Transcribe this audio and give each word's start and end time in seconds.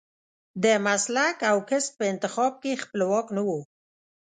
د 0.63 0.65
مسلک 0.85 1.37
او 1.49 1.57
کسب 1.69 1.91
په 1.99 2.05
انتخاب 2.13 2.53
کې 2.63 2.81
خپلواک 2.83 3.27
نه 3.35 3.41
و. 3.47 3.49